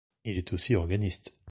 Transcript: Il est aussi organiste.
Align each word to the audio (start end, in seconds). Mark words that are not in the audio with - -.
Il 0.25 0.39
est 0.39 0.51
aussi 0.51 0.73
organiste. 0.75 1.37